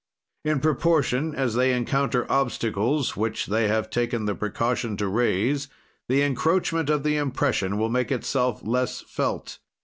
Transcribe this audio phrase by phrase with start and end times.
[0.43, 5.67] "In proportion as they encounter obstacles, which they have taken the precaution to raise,
[6.09, 9.59] the encroachment of the impression will make itself less felt.